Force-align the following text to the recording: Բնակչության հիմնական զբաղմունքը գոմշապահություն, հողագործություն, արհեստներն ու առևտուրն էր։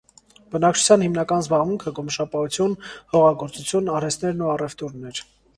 Բնակչության 0.53 1.03
հիմնական 1.05 1.43
զբաղմունքը 1.45 1.93
գոմշապահություն, 1.99 2.75
հողագործություն, 3.15 3.93
արհեստներն 3.99 4.45
ու 4.49 4.51
առևտուրն 4.57 5.07
էր։ 5.13 5.27